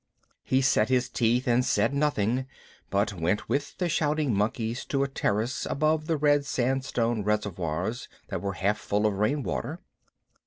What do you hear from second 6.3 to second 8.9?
sandstone reservoirs that were half